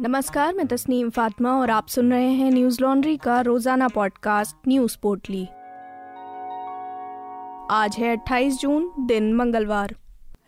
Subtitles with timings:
[0.00, 4.96] नमस्कार, मैं तस्नीम फातिमा और आप सुन रहे हैं न्यूज़ लॉन्ड्री का रोज़ाना पॉडकास्ट, न्यूज़
[5.02, 5.48] पोर्टली।
[7.70, 9.96] आज है 28 जून, दिन मंगलवार।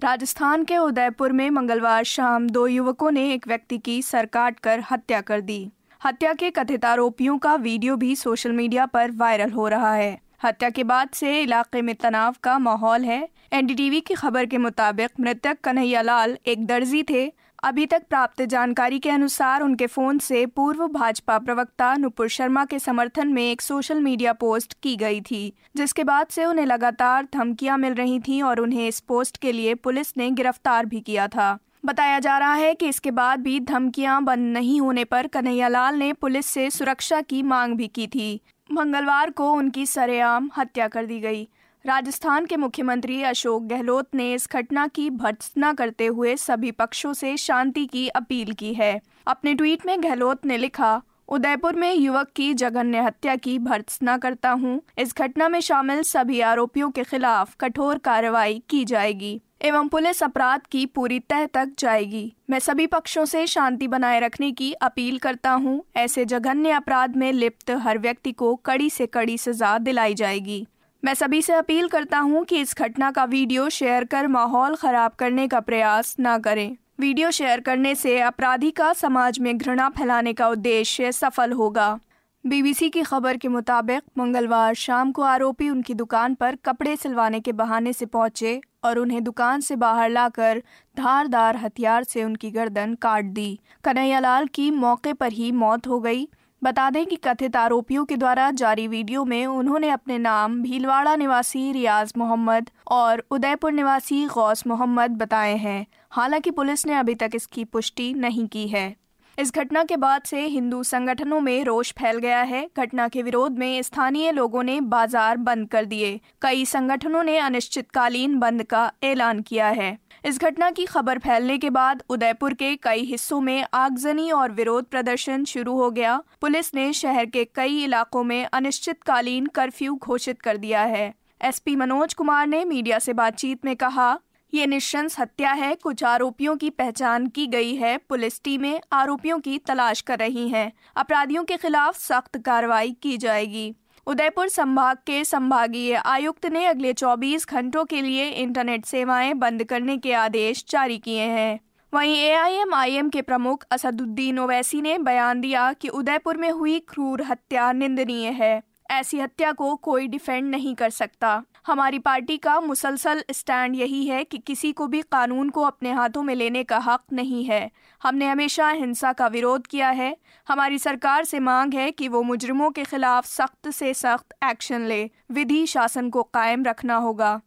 [0.01, 4.83] राजस्थान के उदयपुर में मंगलवार शाम दो युवकों ने एक व्यक्ति की सर काट कर
[4.91, 5.73] हत्या कर दी।
[6.05, 10.71] हत्या के कथित आरोपियों का वीडियो भी सोशल मीडिया पर वायरल हो रहा है। हत्या
[10.71, 15.59] के बाद से इलाके में तनाव का माहौल है। एनडीटीवी की खबर के मुताबिक मृतक
[15.65, 17.33] कन्हैया लाल एक दर्जी थे
[17.63, 22.79] अभी तक प्राप्त जानकारी के अनुसार उनके फ़ोन से पूर्व भाजपा प्रवक्ता नुपुर शर्मा के
[22.79, 27.79] समर्थन में एक सोशल मीडिया पोस्ट की गई थी, जिसके बाद से उन्हें लगातार धमकियाँ
[27.79, 31.59] मिल रही थीं और उन्हें इस पोस्ट के लिए पुलिस ने गिरफ़्तार भी किया था।
[31.85, 35.97] बताया जा रहा है कि इसके बाद भी धमकियाँ बंद नहीं होने पर कन्हैया लाल
[35.97, 38.41] ने पुलिस से सुरक्षा की मांग भी की थी।
[38.71, 41.49] मंगलवार को उनकी सरेआम हत्या कर दी गई।
[41.89, 47.37] राजस्थान के मुख्यमंत्री अशोक गहलोत ने इस घटना की भर्त्सना करते हुए सभी पक्षों से
[47.37, 52.53] शांति की अपील की है अपने ट्वीट में गहलोत ने लिखा, उदयपुर में युवक की
[52.55, 57.99] जघन्य हत्या की भर्त्सना करता हूँ। इस घटना में शामिल सभी आरोपियों के खिलाफ कठोर
[57.99, 63.47] कार्रवाई की जाएगी एवं पुलिस अपराध की पूरी तह तक जाएगी मैं सभी पक्षों से
[63.49, 68.57] शांति बनाए रखने की अपील करता हूँ। ऐसे जघन्य अपराध में लिप्त हर व्यक्ति को
[68.65, 70.67] कड़ी से कड़ी सजा दिलाई जाएगी
[71.03, 75.13] मैं सभी से अपील करता हूँ कि इस घटना का वीडियो शेयर कर माहौल खराब
[75.19, 80.33] करने का प्रयास न करें। वीडियो शेयर करने से अपराधी का समाज में घृणा फैलाने
[80.33, 81.99] का उद्देश्य सफल होगा।
[82.45, 87.53] बीबीसी की खबर के मुताबिक, मंगलवार शाम को आरोपी उनकी दुकान पर कपड़े सिलवाने के
[87.53, 90.63] बहाने से पहुँचे और उन्हें दुकान से बाहर लाकर
[90.97, 96.29] धारदार हथियार से उनकी गर्दन काट दी। कन्हैयालाल की मौके पर ही मौत हो गई।
[96.63, 101.73] बता दें कि कथित आरोपियों के द्वारा जारी वीडियो में उन्होंने अपने नाम भीलवाड़ा निवासी
[101.73, 107.65] रियाज मोहम्मद और उदयपुर निवासी गौस मोहम्मद बताए हैं। हालाँकि पुलिस ने अभी तक इसकी
[107.65, 108.97] पुष्टि नहीं की है।
[109.39, 113.59] इस घटना के बाद से हिंदू संगठनों में रोष फैल गया है। घटना के विरोध
[113.59, 119.41] में स्थानीय लोगों ने बाज़ार बंद कर दिए। कई संगठनों ने अनिश्चितकालीन बंद का ऐलान
[119.41, 124.31] किया है। इस घटना की खबर फैलने के बाद उदयपुर के कई हिस्सों में आगजनी
[124.31, 129.95] और विरोध प्रदर्शन शुरू हो गया। पुलिस ने शहर के कई इलाकों में अनिश्चितकालीन कर्फ्यू
[129.95, 134.19] घोषित कर दिया है। एसपी मनोज कुमार ने मीडिया से बातचीत में कहा,
[134.55, 139.59] ये निशंस हत्या है, कुछ आरोपियों की पहचान की गई है। पुलिस टीमें आरोपियों की
[139.59, 143.75] तलाश कर रही हैं। अपराधियों के खिलाफ सख्त कार्रवाई की जाएगी।
[144.09, 149.97] उदयपुर संभाग के संभागीय आयुक्त ने अगले 24 घंटों के लिए इंटरनेट सेवाएँ बंद करने
[149.97, 151.61] के आदेश जारी किए हैं।
[151.95, 157.73] वहीं एआईएमआईएम के प्रमुख असदुद्दीन ओवैसी ने बयान दिया कि उदयपुर में हुई क्रूर हत्या
[157.73, 163.77] निंदनीय है। ऐसी हत्या को कोई डिफेंड नहीं कर सकता। हमारी पार्टी का मुसलसल स्टैंड
[163.77, 167.45] यही है कि किसी को भी कानून को अपने हाथों में लेने का हक नहीं
[167.45, 167.71] है।
[168.03, 170.17] हमने हमेशा हिंसा का विरोध किया है।
[170.49, 175.11] हमारी सरकार से मांग है कि वो मुजरिमों के खिलाफ सख्त से सख्त एक्शन ले।
[175.31, 177.41] विधि शासन को कायम रखना होगा।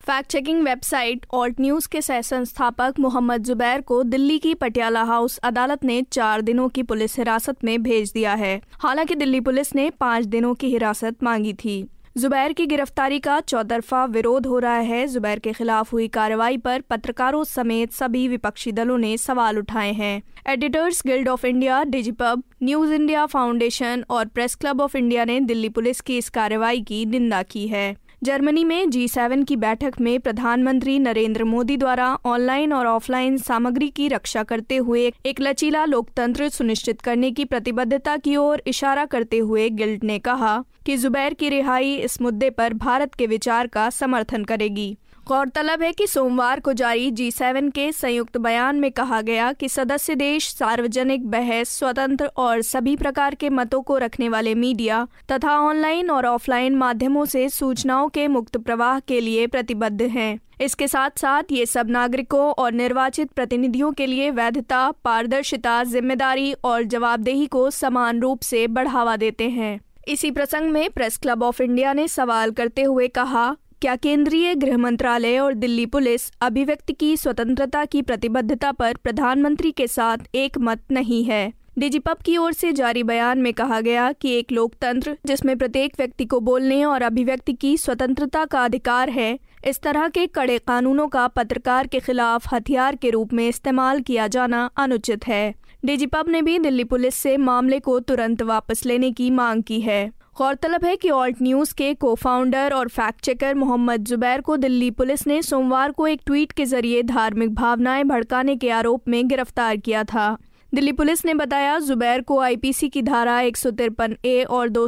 [0.00, 5.38] Fact checking website Alt News के सह संस्थापक मोहम्मद जुबैर को दिल्ली की पटियाला हाउस
[5.38, 9.90] अदालत ने चार दिनों की पुलिस हिरासत में भेज दिया है। हालाँकि दिल्ली पुलिस ने
[9.90, 11.76] पाँच दिनों की हिरासत मांगी थी।
[12.16, 16.80] जुबैर की गिरफ्तारी का चौतरफा विरोध हो रहा है। जुबैर के खिलाफ हुई कार्रवाई पर
[16.80, 22.92] पत्रकारों समेत सभी विपक्षी दलों ने सवाल उठाए हैं। Editors guild of India, Digipub, news
[22.92, 27.42] India foundation और प्रेस क्लब ऑफ़ इंडिया ने दिल्ली पुलिस की इस कार्रवाई की निंदा
[27.42, 32.86] की है। जर्मनी में जी सेवन की बैठक में प्रधानमंत्री नरेंद्र मोदी द्वारा ऑनलाइन और
[32.86, 38.62] ऑफलाइन सामग्री की रक्षा करते हुए एक लचीला लोकतंत्र सुनिश्चित करने की प्रतिबद्धता की ओर
[38.66, 43.26] इशारा करते हुए गिल्ड ने कहा कि जुबैर की रिहाई इस मुद्दे पर भारत के
[43.26, 48.76] विचार का समर्थन करेगी। गौरतलब है कि सोमवार को जारी जी सेवन के संयुक्त बयान
[48.76, 53.96] में कहा गया कि सदस्य देश सार्वजनिक बहस, स्वतंत्र और सभी प्रकार के मतों को
[53.98, 59.46] रखने वाले मीडिया तथा ऑनलाइन और ऑफलाइन माध्यमों से सूचनाओं के मुक्त प्रवाह के लिए
[59.46, 65.82] प्रतिबद्ध हैं। इसके साथ साथ ये सब नागरिकों और निर्वाचित प्रतिनिधियों के लिए वैधता, पारदर्शिता,
[65.84, 69.78] ज़िम्मेदारी और जवाबदेही को समान रूप से बढ़ावा देते हैं।
[70.08, 73.54] इसी प्रसंग में प्रेस क्लब ऑफ़ इंडिया ने सवाल करते हुए कहा
[73.86, 79.86] क्या केंद्रीय गृह मंत्रालय और दिल्ली पुलिस अभिव्यक्ति की स्वतंत्रता की प्रतिबद्धता पर प्रधानमंत्री के
[79.86, 81.52] साथ एक मत नहीं है?
[81.78, 86.24] डिजिपब की ओर से जारी बयान में कहा गया कि एक लोकतंत्र, जिसमें प्रत्येक व्यक्ति
[86.24, 91.28] को बोलने और अभिव्यक्ति की स्वतंत्रता का अधिकार है, इस तरह के कड़े कानूनों का
[91.28, 95.54] पत्रकार के खिलाफ हथियार के रूप में इस्तेमाल किया जाना अनुचित है।
[95.84, 100.25] डीजीपब ने भी दिल्ली पुलिस से मामले को तुरंत वापस लेने की मांग की है।
[100.36, 104.90] गौरतलब है कि ऑल्ट न्यूज़ के को फाउंडर और फैक्ट चेकर मोहम्मद जुबैर को दिल्ली
[104.90, 109.76] पुलिस ने सोमवार को एक ट्वीट के ज़रिए धार्मिक भावनाएँ भड़काने के आरोप में गिरफ़्तार
[109.76, 110.36] किया था।
[110.74, 114.86] दिल्ली पुलिस ने बताया, जुबैर को आईपीसी की धारा एक सौ तिरपन ए और दो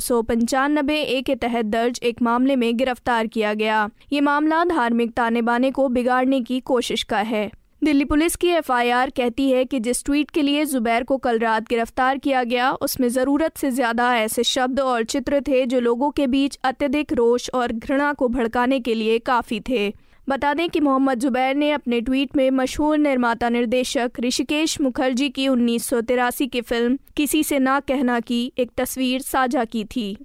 [0.90, 5.70] ए के तहत दर्ज एक मामले में गिरफ़्तार किया गया। ये मामला धार्मिक ताने बाने
[5.70, 7.50] को बिगाड़ने की कोशिश का है।
[7.82, 11.68] दिल्ली पुलिस की एफआईआर कहती है कि जिस ट्वीट के लिए जुबैर को कल रात
[11.68, 16.26] गिरफ़्तार किया गया, उसमें ज़रूरत से ज़्यादा ऐसे शब्द और चित्र थे जो लोगों के
[16.26, 19.92] बीच अत्यधिक रोष और घृणा को भड़काने के लिए काफ़ी थे।
[20.28, 25.48] बता दें कि मोहम्मद जुबैर ने अपने ट्वीट में मशहूर निर्माता निर्देशक ऋषिकेश मुखर्जी की
[25.48, 30.16] उन्नीस सौ तिरासी की फ़िल्म, किसी से ना कहना की, एक तस्वीर साझा की थी।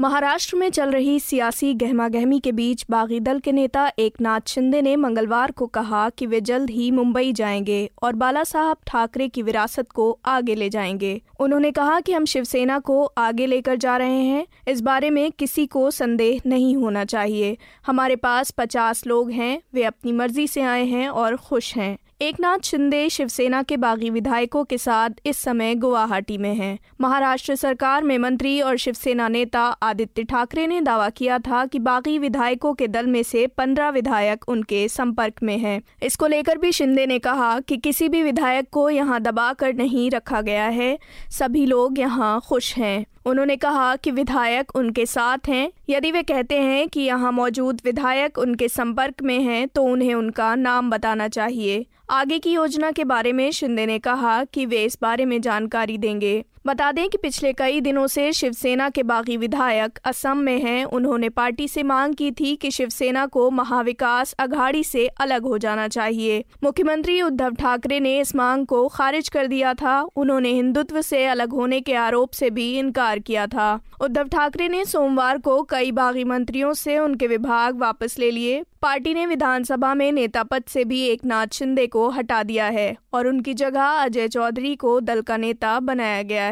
[0.00, 4.82] महाराष्ट्र में चल रही सियासी गहमागहमी के बीच बागी दल के नेता एक नाथ शिंदे
[4.82, 9.42] ने मंगलवार को कहा कि वे जल्द ही मुंबई जाएँगे और बाला साहब ठाकरे की
[9.42, 14.22] विरासत को आगे ले जाएँगे। उन्होंने कहा कि हम शिवसेना को आगे लेकर जा रहे
[14.22, 17.56] हैं इस बारे में किसी को संदेह नहीं होना चाहिए
[17.86, 22.58] हमारे पास पचास लोग हैं, वे अपनी मर्ज़ी से आए हैं और खुश हैं एकनाथ
[22.58, 28.16] शिंदे शिवसेना के बागी विधायकों के साथ इस समय गुवाहाटी में हैं। महाराष्ट्र सरकार में
[28.18, 33.06] मंत्री और शिवसेना नेता आदित्य ठाकरे ने दावा किया था कि बागी विधायकों के दल
[33.06, 37.76] में से पंद्रह विधायक उनके संपर्क में हैं। इसको लेकर भी शिंदे ने कहा कि
[37.76, 40.98] किसी भी विधायक को यहाँ दबा कर नहीं रखा गया है
[41.30, 46.58] सभी लोग यहाँ खुश हैं। उन्होंने कहा कि विधायक उनके साथ हैं। यदि वे कहते
[46.58, 51.84] हैं कि यहाँ मौजूद विधायक उनके संपर्क में हैं तो उन्हें उनका नाम बताना चाहिए।
[52.10, 55.98] आगे की योजना के बारे में शिंदे ने कहा कि वे इस बारे में जानकारी
[55.98, 60.84] देंगे। बता दें कि पिछले कई दिनों से शिवसेना के बागी विधायक असम में हैं।
[60.84, 65.88] उन्होंने पार्टी से मांग की थी कि शिवसेना को महाविकास अघाड़ी से अलग हो जाना
[65.88, 71.26] चाहिए। मुख्यमंत्री उद्धव ठाकरे ने इस मांग को खारिज कर दिया था। उन्होंने हिंदुत्व से
[71.26, 75.92] अलग होने के आरोप से भी इनकार किया था। उद्धव ठाकरे ने सोमवार को कई
[75.92, 80.84] बागी मंत्रियों से उनके विभाग वापस ले लिए। पार्टी ने विधानसभा में नेता पद से
[80.84, 85.20] भी एक नाथ शिंदे को हटा दिया है और उनकी जगह अजय चौधरी को दल
[85.20, 86.49] का नेता बनाया गया है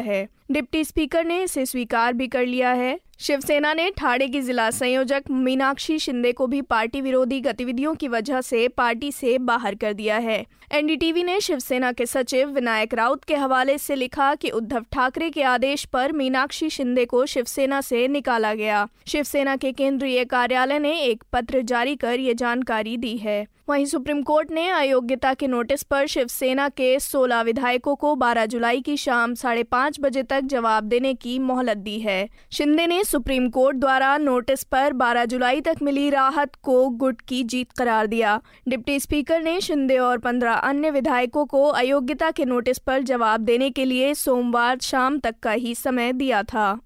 [0.51, 5.23] डिप्टी स्पीकर ने इसे स्वीकार भी कर लिया है। शिवसेना ने ठाणे की जिला संयोजक
[5.31, 10.17] मीनाक्षी शिंदे को भी पार्टी विरोधी गतिविधियों की वजह से पार्टी से बाहर कर दिया
[10.17, 15.29] है। एनडीटीवी ने शिवसेना के सचिव विनायक राउत के हवाले से लिखा कि उद्धव ठाकरे
[15.29, 20.99] के आदेश पर मीनाक्षी शिंदे को शिवसेना से निकाला गया। शिवसेना के केंद्रीय कार्यालय ने
[21.01, 25.83] एक पत्र जारी कर ये जानकारी दी है। वहीं सुप्रीम कोर्ट ने अयोग्यता के नोटिस
[25.83, 30.83] पर शिवसेना के 16 विधायकों को 12 जुलाई की शाम साढ़े पाँच बजे तक जवाब
[30.83, 35.75] देने की मोहलत दी है। शिंदे ने सुप्रीम कोर्ट द्वारा नोटिस पर 12 जुलाई तक
[35.81, 40.91] मिली राहत को गुट की जीत करार दिया। डिप्टी स्पीकर ने शिंदे और 15 अन्य
[40.91, 45.75] विधायकों को अयोग्यता के नोटिस पर जवाब देने के लिए सोमवार शाम तक का ही
[45.75, 46.79] समय दिया था।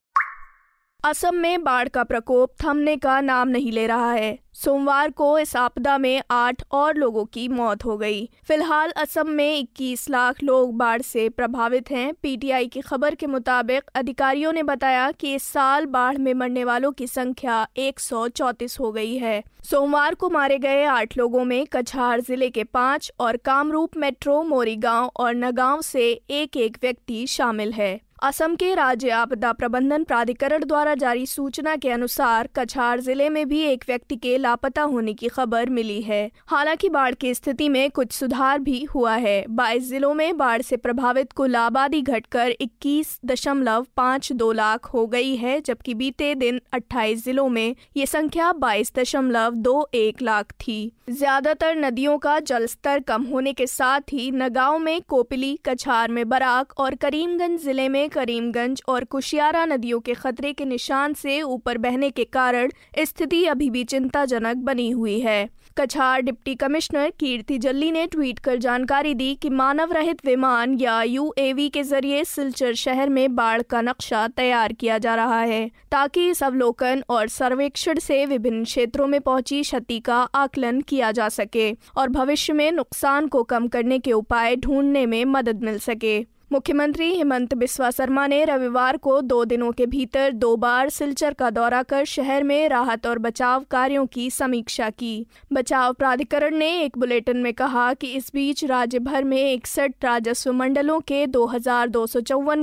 [1.04, 5.56] असम में बाढ़ का प्रकोप थमने का नाम नहीं ले रहा है। सोमवार को इस
[5.56, 10.76] आपदा में आठ और लोगों की मौत हो गई। फ़िलहाल असम में 21 लाख लोग
[10.78, 15.86] बाढ़ से प्रभावित हैं। पीटीआई की खबर के मुताबिक अधिकारियों ने बताया कि इस साल
[15.86, 20.58] बाढ़ में मरने वालों की संख्या एक सौ चौंतीस हो गई है। सोमवार को मारे
[20.60, 26.10] गए आठ लोगों में कछार ज़िले के पाँच और कामरूप मेट्रो, मोरीगांव और नगांव से
[26.12, 31.90] एक एक व्यक्ति शामिल है। असम के राज्य आपदा प्रबंधन प्राधिकरण द्वारा जारी सूचना के
[31.92, 36.90] अनुसार कछार ज़िले में भी एक व्यक्ति के लापता होने की खबर मिली है। हालाँकि
[36.90, 41.32] बाढ़ की स्थिति में कुछ सुधार भी हुआ है। बाईस जिलों में बाढ़ से प्रभावित
[41.32, 47.26] कुल आबादी घटकर इक्कीस दशमलव पाँच दो लाख हो गई है, जबकि बीते दिन अट्ठाईस
[47.26, 53.24] जिलों में ये संख्या बाईस दशमलव दो एक लाख थी। ज़्यादातर नदियों का जलस्तर कम
[53.24, 58.82] होने के साथ ही नगांव में कोपिली, कछार में बराक और करीमगंज ज़िले में करीमगंज
[58.88, 63.84] और कुशियारा नदियों के खतरे के निशान से ऊपर बहने के कारण स्थिति अभी भी
[63.86, 69.50] चिंताजनक बनी हुई है। कछार डिप्टी कमिश्नर कीर्ति जल्ली ने ट्वीट कर जानकारी दी कि
[69.52, 74.98] मानव रहित विमान या यूएवी के ज़रिए सिलचर शहर में बाढ़ का नक्शा तैयार किया
[74.98, 80.18] जा रहा है, ताकि इस अवलोकन और सर्वेक्षण से विभिन्न क्षेत्रों में पहुँची क्षति का
[80.36, 85.24] आकलन किया जा सके और भविष्य में नुकसान को कम करने के उपाय ढूँढने में
[85.26, 86.20] मदद मिल सके।
[86.54, 91.50] मुख्यमंत्री हेमंत बिस्वा शर्मा ने रविवार को दो दिनों के भीतर दो बार सिलचर का
[91.50, 96.98] दौरा कर शहर में राहत और बचाव कार्यों की समीक्षा की। बचाव प्राधिकरण ने एक
[96.98, 101.46] बुलेटिन में कहा कि इस बीच राज्य भर में इकसठ राजस्व मंडलों के दो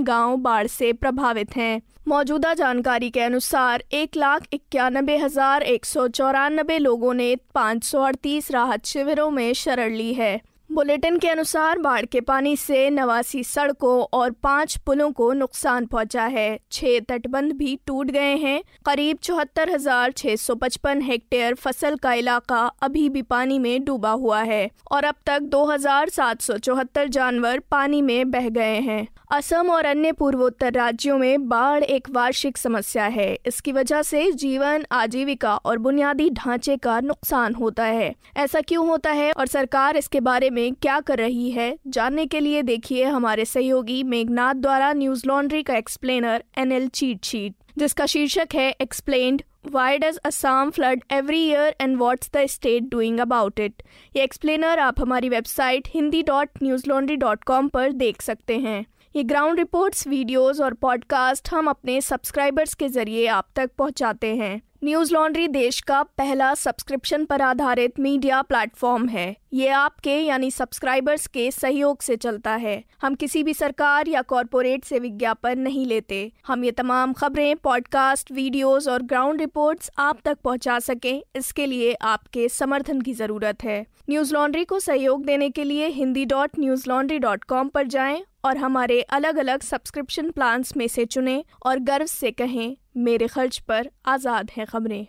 [0.02, 6.06] गाँव बाढ़ से प्रभावित हैं। मौजूदा जानकारी के अनुसार एक लाख इक्यानबे हज़ार एक सौ
[6.08, 11.78] चौरानबे लोगों ने पाँच सौ अड़तीस राहत शिविरों में शरण ली है। बुलेटिन के अनुसार
[11.78, 17.52] बाढ़ के पानी से नवासी सड़कों और पाँच पुलों को नुकसान पहुँचा है। छह तटबंध
[17.52, 23.08] भी टूट गए हैं। करीब चौहत्तर हज़ार छह सौ पचपन हेक्टेयर फ़सल का इलाका अभी
[23.08, 27.58] भी पानी में डूबा हुआ है और अब तक दो हज़ार सात सौ चौहत्तर जानवर
[27.70, 33.04] पानी में बह गए हैं। असम और अन्य पूर्वोत्तर राज्यों में बाढ़ एक वार्षिक समस्या
[33.08, 38.86] है। इसकी वजह से जीवन, आजीविका और बुनियादी ढांचे का नुकसान होता है। ऐसा क्यों
[38.88, 41.76] होता है और सरकार इसके बारे में क्या कर रही है?
[41.86, 47.54] जानने के लिए देखिए हमारे सहयोगी मेघनाथ द्वारा न्यूज़ लॉन्ड्री का एक्सप्लेनर एनएल चीट शीट
[47.78, 53.20] जिसका शीर्षक है explained why does Assam flood every year and what's the state doing
[53.20, 53.82] about it
[54.16, 58.84] ये एक्सप्लेनर आप हमारी website Hindi dot news laundry dot com पर देख सकते हैं।
[59.16, 64.60] ये ग्राउंड रिपोर्ट्स, वीडियोस और पॉडकास्ट हम अपने सब्सक्राइबर्स के ज़रिए आप तक पहुंचाते हैं।
[64.84, 71.26] न्यूज़ लॉन्ड्री देश का पहला सब्सक्रिप्शन पर आधारित मीडिया प्लेटफॉर्म है। ये आपके, यानी सब्सक्राइबर्स
[71.26, 76.32] के सहयोग से चलता है। हम किसी भी सरकार या कॉरपोरेट से विज्ञापन नहीं लेते।
[76.46, 81.94] हम ये तमाम खबरें, पॉडकास्ट वीडियोस और ग्राउंड रिपोर्ट्स आप तक पहुँचा सकें। इसके लिए
[81.94, 86.88] आपके समर्थन की ज़रूरत है। न्यूज़ लॉन्ड्री को सहयोग देने के लिए Hindi dot news
[86.88, 91.78] laundry dot com पर जाएँ और हमारे अलग अलग सब्सक्रिप्शन प्लान्स में से चुनें और
[91.78, 95.06] गर्व से कहें मेरे खर्च पर आज़ाद हैं खबरें।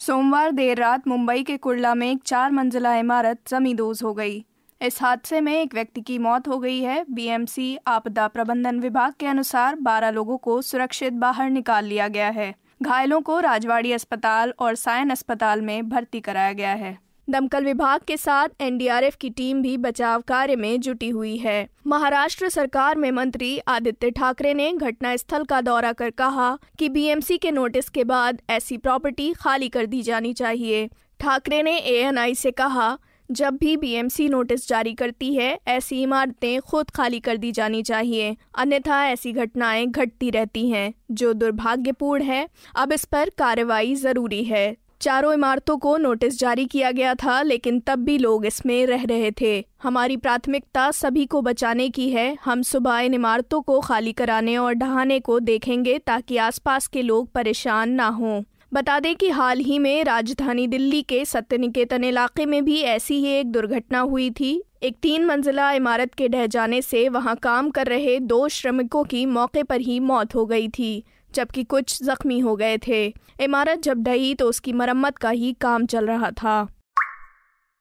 [0.00, 4.44] सोमवार देर रात मुंबई के कुर्ला में एक चार मंजिला इमारत जमींदोज हो गई।
[4.80, 9.26] इस हादसे में एक व्यक्ति की मौत हो गई है। बीएमसी आपदा प्रबंधन विभाग के
[9.26, 14.74] अनुसार 12 लोगों को सुरक्षित बाहर निकाल लिया गया है। घायलों को राजवाड़ी अस्पताल और
[14.74, 16.98] सायन अस्पताल में भर्ती कराया गया है।
[17.30, 22.48] दमकल विभाग के साथ एनडीआरएफ की टीम भी बचाव कार्य में जुटी हुई है। महाराष्ट्र
[22.48, 27.50] सरकार में मंत्री आदित्य ठाकरे ने घटना स्थल का दौरा कर कहा कि बीएमसी के
[27.50, 30.88] नोटिस के बाद ऐसी प्रॉपर्टी खाली कर दी जानी चाहिए।
[31.20, 32.98] ठाकरे ने एएनआई से कहा,
[33.30, 38.36] जब भी बीएमसी नोटिस जारी करती है, ऐसी इमारतें खुद खाली कर दी जानी चाहिए।
[38.58, 44.76] अन्यथा ऐसी घटनाएँ घटती रहती हैं। जो दुर्भाग्यपूर्ण है, अब इस पर कार्रवाई ज़रूरी है।
[45.00, 49.30] चारों इमारतों को नोटिस जारी किया गया था, लेकिन तब भी लोग इसमें रह रहे
[49.40, 54.56] थे। हमारी प्राथमिकता सभी को बचाने की है। हम सुबह इन इमारतों को खाली कराने
[54.56, 59.58] और ढहाने को देखेंगे ताकि आसपास के लोग परेशान ना हों। बता दें कि हाल
[59.58, 64.30] ही में राजधानी दिल्ली के सत्य निकेतन इलाके में भी ऐसी ही एक दुर्घटना हुई
[64.30, 69.04] थी। एक तीन मंजिला इमारत के ढह जाने से वहाँ काम कर रहे दो श्रमिकों
[69.04, 73.06] की मौके पर ही मौत हो गई थी। जबकि कुछ जख्मी हो गए थे।
[73.40, 76.66] इमारत जब ढही तो उसकी मरम्मत का ही काम चल रहा था।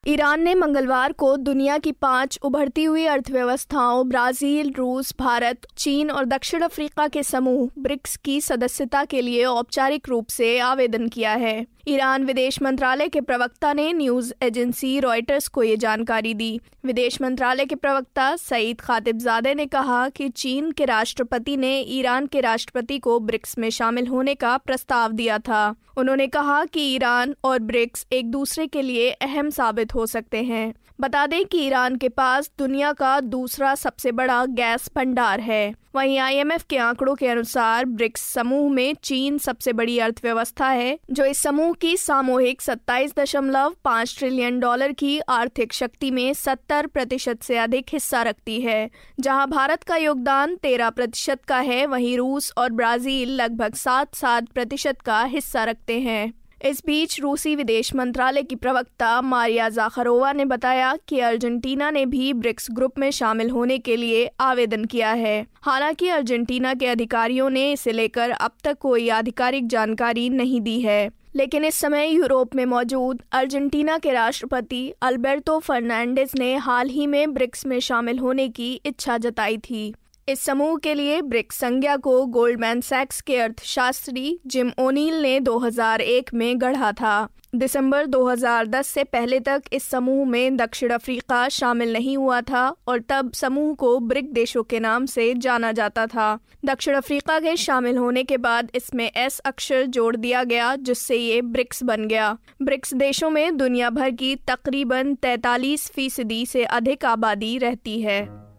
[0.08, 6.26] ईरान ने मंगलवार को दुनिया की पाँच उभरती हुई अर्थव्यवस्थाओं, ब्राज़ील, रूस, भारत, चीन और
[6.26, 11.66] दक्षिण अफ्रीका के समूह ब्रिक्स की सदस्यता के लिए औपचारिक रूप से आवेदन किया है।
[11.90, 17.66] ईरान विदेश मंत्रालय के प्रवक्ता ने न्यूज़ एजेंसी रॉयटर्स को ये जानकारी दी। विदेश मंत्रालय
[17.66, 23.20] के प्रवक्ता सईद खातिबजादे ने कहा कि चीन के राष्ट्रपति ने ईरान के राष्ट्रपति को
[23.20, 28.32] ब्रिक्स में शामिल होने का प्रस्ताव दिया था। उन्होंने कहा कि ईरान और ब्रिक्स एक
[28.32, 32.94] दूसरे के लिए अहम साबित हो सकते हैं। बता दें कि ईरान के पास दुनिया
[32.94, 38.72] का दूसरा सबसे बड़ा गैस भंडार है। वहीं आईएमएफ के आंकड़ों के अनुसार ब्रिक्स समूह
[38.72, 44.60] में चीन सबसे बड़ी अर्थव्यवस्था है, जो इस समूह की सामूहिक सत्ताईस दशमलव पाँच ट्रिलियन
[44.60, 49.96] डॉलर की आर्थिक शक्ति में सत्तर प्रतिशत से अधिक हिस्सा रखती है। जहाँ भारत का
[49.96, 55.64] योगदान तेरह प्रतिशत का है, वहीं रूस और ब्राज़ील लगभग सात सात प्रतिशत का हिस्सा
[55.64, 56.34] रखते हैं।
[56.66, 62.34] इस बीच रूसी विदेश मंत्रालय की प्रवक्ता मारिया जाखरोवा ने बताया कि अर्जेंटीना ने भी
[62.34, 67.72] ब्रिक्स ग्रुप में शामिल होने के लिए आवेदन किया है। हालाँकि अर्जेंटीना के अधिकारियों ने
[67.72, 72.66] इसे लेकर अब तक कोई आधिकारिक जानकारी नहीं दी है। लेकिन इस समय यूरोप में
[72.66, 78.74] मौजूद अर्जेंटीना के राष्ट्रपति अल्बर्टो फर्नांडिस ने हाल ही में ब्रिक्स में शामिल होने की
[78.86, 79.94] इच्छा जताई थी।
[80.30, 86.34] इस समूह के लिए ब्रिक्स संज्ञा को गोल्डमैन सैक्स के अर्थशास्त्री जिम ओनील ने 2001
[86.34, 92.18] में गढ़ा था। दिसंबर 2010 से पहले तक इस समूह में दक्षिण अफ्रीका शामिल नहीं
[92.18, 96.96] हुआ था और तब समूह को ब्रिक देशों के नाम से जाना जाता था। दक्षिण
[96.96, 101.84] अफ्रीका के शामिल होने के बाद इसमें एस अक्षर जोड़ दिया गया, जिससे ये ब्रिक्स
[101.84, 108.02] बन गया। ब्रिक्स देशों में दुनिया भर की तकरीबन 43 फ़ीसदी से अधिक आबादी रहती
[108.02, 108.48] है।